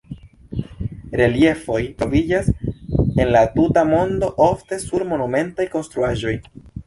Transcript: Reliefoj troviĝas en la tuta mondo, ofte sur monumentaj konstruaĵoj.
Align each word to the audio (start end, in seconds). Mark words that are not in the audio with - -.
Reliefoj 1.19 1.81
troviĝas 1.99 2.49
en 2.63 3.29
la 3.37 3.43
tuta 3.59 3.83
mondo, 3.91 4.31
ofte 4.49 4.81
sur 4.87 5.07
monumentaj 5.13 5.71
konstruaĵoj. 5.77 6.35